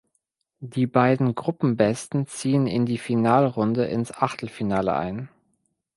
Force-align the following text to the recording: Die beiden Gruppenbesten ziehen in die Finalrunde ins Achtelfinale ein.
Die 0.65 0.87
beiden 0.87 1.35
Gruppenbesten 1.35 2.25
ziehen 2.25 2.65
in 2.65 2.87
die 2.87 2.97
Finalrunde 2.97 3.85
ins 3.85 4.11
Achtelfinale 4.11 4.95
ein. 4.95 5.29